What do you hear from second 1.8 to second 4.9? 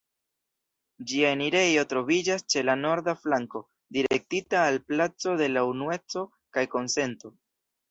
troviĝas ĉe la norda flanko, direktita al